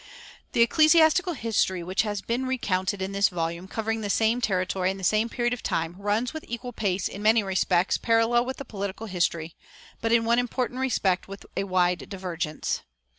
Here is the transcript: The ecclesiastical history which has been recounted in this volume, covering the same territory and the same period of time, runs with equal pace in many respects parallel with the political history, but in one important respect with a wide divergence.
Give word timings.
The 0.53 0.63
ecclesiastical 0.63 1.33
history 1.33 1.83
which 1.83 2.01
has 2.01 2.23
been 2.23 2.47
recounted 2.47 3.03
in 3.03 3.11
this 3.11 3.29
volume, 3.29 3.67
covering 3.67 4.01
the 4.01 4.09
same 4.09 4.41
territory 4.41 4.89
and 4.89 4.99
the 4.99 5.03
same 5.03 5.29
period 5.29 5.53
of 5.53 5.61
time, 5.61 5.95
runs 5.99 6.33
with 6.33 6.43
equal 6.47 6.73
pace 6.73 7.07
in 7.07 7.21
many 7.21 7.43
respects 7.43 7.99
parallel 7.99 8.43
with 8.43 8.57
the 8.57 8.65
political 8.65 9.05
history, 9.05 9.53
but 10.01 10.11
in 10.11 10.25
one 10.25 10.39
important 10.39 10.79
respect 10.79 11.27
with 11.27 11.45
a 11.55 11.65
wide 11.65 12.09
divergence. 12.09 12.81